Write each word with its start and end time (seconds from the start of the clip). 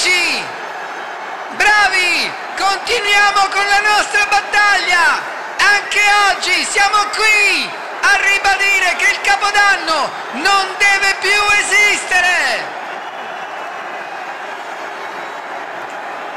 amici! 0.00 0.42
Bravi! 1.56 2.32
Continuiamo 2.56 3.40
con 3.50 3.64
la 3.66 3.80
nostra 3.80 4.24
battaglia! 4.26 5.20
Anche 5.58 6.00
oggi 6.30 6.64
siamo 6.64 6.96
qui 7.14 7.70
a 8.00 8.16
ribadire 8.16 8.96
che 8.96 9.10
il 9.10 9.20
Capodanno 9.20 10.10
non 10.32 10.66
deve 10.78 11.16
più 11.20 11.40
esistere! 11.58 12.64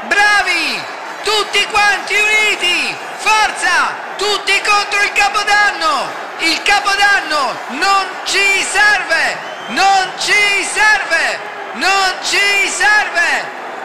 Bravi! 0.02 0.82
Tutti 1.22 1.66
quanti 1.68 2.14
uniti! 2.14 2.96
Forza! 3.16 3.94
Tutti 4.16 4.60
contro 4.60 5.02
il 5.02 5.12
Capodanno! 5.12 6.22
Il 6.38 6.62
Capodanno 6.62 7.56
non 7.68 8.06
ci 8.24 8.62
serve! 8.70 9.52
Non 9.68 10.12
ci 10.18 10.68
serve! 10.70 11.53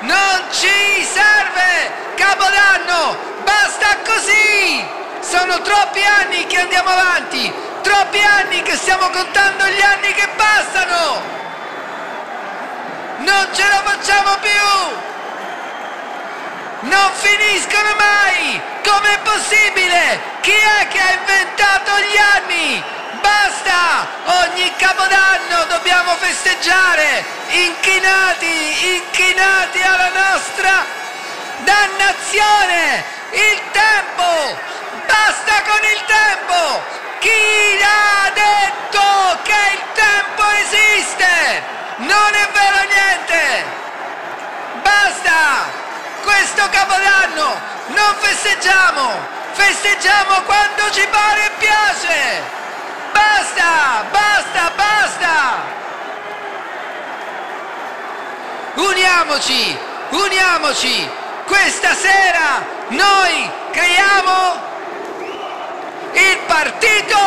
Non 0.01 0.43
ci 0.51 1.03
serve! 1.03 1.91
Capodanno! 2.15 3.17
Basta 3.43 3.97
così! 4.05 4.87
Sono 5.19 5.61
troppi 5.61 6.01
anni 6.03 6.45
che 6.47 6.59
andiamo 6.59 6.89
avanti! 6.89 7.51
Troppi 7.81 8.19
anni 8.21 8.61
che 8.61 8.77
stiamo 8.77 9.09
contando 9.09 9.65
gli 9.65 9.81
anni 9.81 10.13
che 10.13 10.27
passano! 10.37 11.21
Non 13.17 13.47
ce 13.51 13.63
la 13.67 13.81
facciamo 13.83 14.37
più! 14.39 14.97
Non 16.87 17.11
finiscono 17.13 17.89
mai! 17.97 18.61
Com'è 18.81 19.19
possibile? 19.23 20.21
Chi 20.39 20.53
è 20.53 20.87
che 20.87 20.99
ha 20.99 21.11
inventato 21.11 21.91
gli 21.99 22.17
anni? 22.17 22.83
Basta! 23.19 24.07
Festeggiare! 26.59 27.23
Inchinati, 27.47 28.95
inchinati 28.95 29.81
alla 29.81 30.09
nostra 30.09 30.85
dannazione! 31.63 33.03
Il 33.31 33.61
tempo! 33.71 34.57
Basta 35.07 35.61
con 35.63 35.79
il 35.83 36.03
tempo! 36.05 36.83
Chi 37.19 37.79
ha 37.81 38.29
detto 38.33 39.39
che 39.43 39.61
il 39.71 39.83
tempo 39.93 40.43
esiste? 40.59 41.63
Non 41.97 42.33
è 42.33 42.47
vero 42.51 42.83
niente! 42.91 43.63
Basta! 44.81 45.63
Questo 46.23 46.67
capodanno 46.71 47.57
non 47.87 48.15
festeggiamo! 48.19 49.17
Festeggiamo 49.53 50.41
quando 50.43 50.91
ci 50.91 51.07
pare 51.09 51.45
e 51.45 51.51
piace! 51.57 52.43
Basta! 53.13 54.03
Basta! 54.11 54.71
Basta! 54.75 55.88
Uniamoci! 58.79 59.77
Uniamoci! 60.09 61.09
Questa 61.45 61.93
sera 61.93 62.63
noi 62.89 63.51
creiamo 63.71 64.67
il 66.13 66.37
partito 66.47 67.17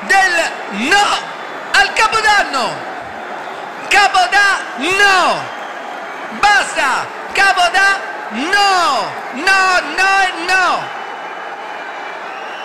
del 0.00 0.50
no 0.90 1.06
al 1.72 1.92
Capodanno! 1.92 2.74
Capodanno! 3.88 5.44
Basta! 6.40 7.06
Capodanno! 7.32 8.14
No! 8.30 9.12
No, 9.34 9.80
no 9.96 10.20
e 10.22 10.32
no! 10.46 10.82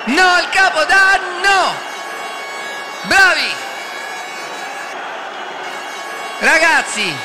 No 0.06 0.34
al 0.34 0.50
Capodanno! 0.50 1.76
Bravi! 3.04 3.71
Ragazzi, 6.42 7.16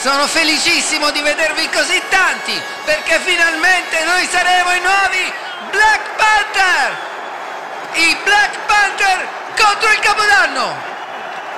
sono 0.00 0.26
felicissimo 0.26 1.10
di 1.10 1.20
vedervi 1.20 1.68
così 1.68 2.00
tanti 2.08 2.58
perché 2.82 3.20
finalmente 3.20 4.02
noi 4.04 4.26
saremo 4.26 4.72
i 4.72 4.80
nuovi 4.80 5.32
Black 5.70 6.00
Panther! 6.16 6.96
I 7.92 8.16
Black 8.24 8.56
Panther 8.64 9.28
contro 9.54 9.90
il 9.90 9.98
Capodanno! 9.98 10.74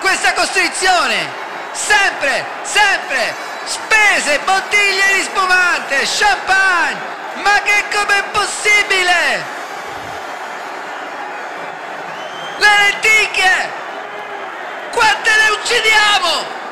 Questa 0.01 0.33
costrizione, 0.33 1.29
sempre, 1.71 2.45
sempre, 2.63 3.35
spese, 3.67 4.41
bottiglie 4.41 5.13
di 5.13 5.23
spumante, 5.23 6.03
champagne! 6.05 6.99
Ma 7.35 7.63
che 7.63 7.85
com'è 7.93 8.23
possibile? 8.33 9.45
Le 12.57 12.67
lenticchie! 12.67 13.71
Quante 14.91 15.31
le 15.31 15.51
uccidiamo? 15.51 16.63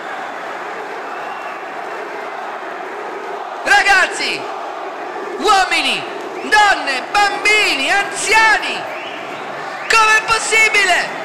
Ragazzi, 3.93 4.41
uomini, 5.39 6.03
donne, 6.45 7.03
bambini, 7.13 7.91
anziani! 7.91 8.81
Com'è 9.87 10.23
possibile? 10.25 11.22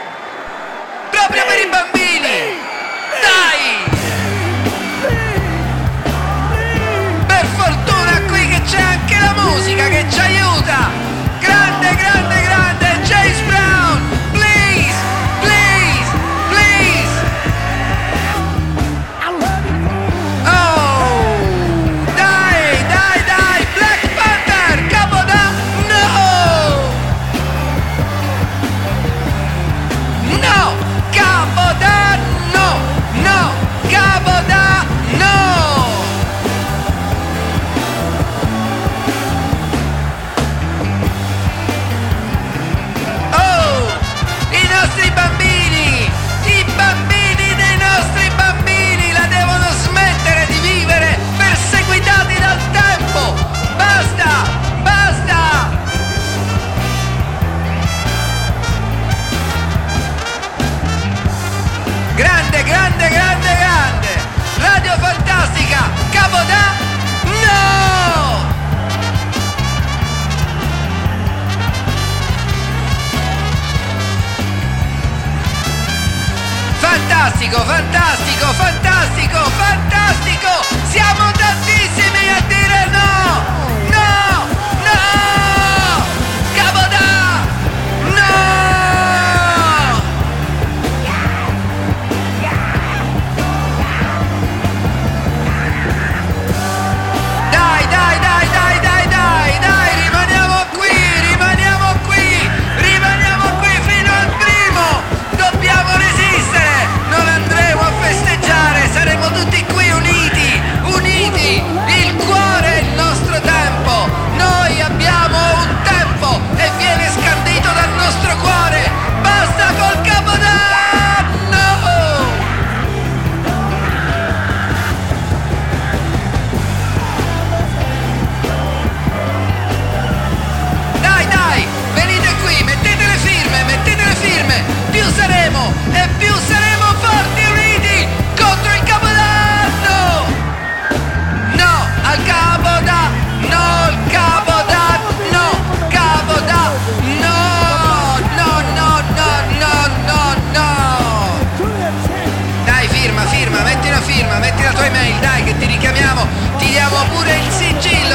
Fantastico, 77.47 77.63
fantastico, 77.63 78.53
fantastico, 78.55 79.26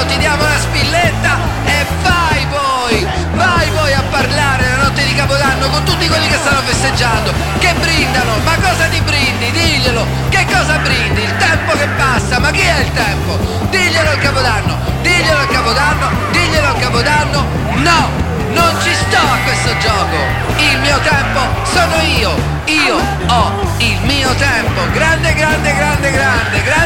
io 0.03 0.09
ti 0.09 0.19
diamo 0.19 0.43
la 0.43 0.59
spilletta 0.59 1.39
e 1.65 1.87
vai 2.03 2.47
poi, 2.51 3.07
vai 3.35 3.69
poi 3.71 3.93
a 3.93 4.03
parlare 4.11 4.69
la 4.69 4.83
notte 4.83 5.05
di 5.05 5.15
Capodanno 5.15 5.69
con 5.69 5.85
tutti 5.85 6.09
quelli 6.09 6.27
che 6.27 6.37
stanno 6.37 6.61
festeggiando, 6.63 7.33
che 7.61 7.73
brindano, 7.75 8.39
ma 8.43 8.57
cosa 8.57 8.87
ti 8.87 9.01
brindi? 9.01 9.51
Diglielo, 9.53 10.05
che 10.29 10.45
cosa 10.47 10.79
brindi? 10.79 11.23
Il 11.23 11.37
tempo 11.37 11.73
che 11.77 11.87
passa, 11.97 12.41
ma 12.41 12.51
chi 12.51 12.63
è 12.63 12.81
il 12.81 12.93
tempo? 12.93 13.39
Diglielo 13.71 14.11
al 14.11 14.19
Capodanno, 14.19 14.77
diglielo 15.03 15.39
al 15.39 15.49
Capodanno, 15.49 16.11
diglielo 16.33 16.67
al 16.67 16.79
Capodanno, 16.81 17.47
no, 17.75 18.11
non 18.51 18.75
ci 18.83 18.93
sto 18.95 19.19
a 19.19 19.39
questo 19.45 19.77
gioco, 19.79 20.17
il 20.57 20.79
mio 20.81 20.99
tempo 20.99 21.41
sono 21.63 21.95
io, 22.03 22.35
io 22.65 22.97
ho 23.29 23.53
il 23.79 24.01
mio 24.03 24.35
tempo, 24.35 24.81
grande, 24.93 25.33
grande, 25.35 25.75
grande, 25.75 26.11
grande, 26.11 26.63
grande! 26.63 26.82